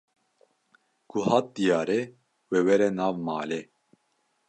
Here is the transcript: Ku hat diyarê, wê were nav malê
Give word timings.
Ku 1.09 1.17
hat 1.27 1.47
diyarê, 1.55 2.01
wê 2.49 2.59
were 2.67 2.87
nav 2.97 3.15
malê 3.27 3.61